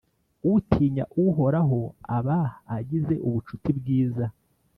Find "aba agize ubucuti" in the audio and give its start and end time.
2.17-3.69